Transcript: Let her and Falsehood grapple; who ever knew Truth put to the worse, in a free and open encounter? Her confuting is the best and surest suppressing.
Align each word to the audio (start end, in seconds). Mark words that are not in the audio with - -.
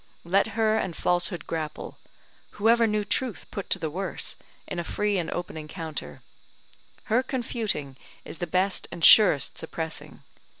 Let 0.25 0.57
her 0.57 0.79
and 0.79 0.95
Falsehood 0.95 1.45
grapple; 1.45 1.99
who 2.53 2.69
ever 2.69 2.87
knew 2.87 3.03
Truth 3.05 3.45
put 3.51 3.69
to 3.69 3.77
the 3.77 3.91
worse, 3.91 4.35
in 4.67 4.79
a 4.79 4.83
free 4.83 5.19
and 5.19 5.29
open 5.29 5.57
encounter? 5.57 6.23
Her 7.03 7.21
confuting 7.21 7.97
is 8.25 8.39
the 8.39 8.47
best 8.47 8.87
and 8.91 9.05
surest 9.05 9.59
suppressing. 9.59 10.23